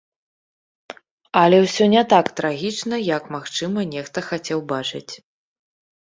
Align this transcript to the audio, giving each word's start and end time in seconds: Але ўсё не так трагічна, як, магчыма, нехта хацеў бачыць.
Але 1.41 1.57
ўсё 1.65 1.85
не 1.95 2.01
так 2.13 2.25
трагічна, 2.39 2.95
як, 3.17 3.23
магчыма, 3.35 3.83
нехта 3.91 4.19
хацеў 4.29 4.59
бачыць. 4.73 5.13